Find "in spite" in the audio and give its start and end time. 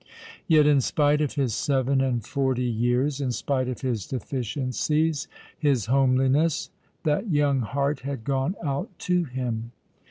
0.65-1.21, 3.21-3.67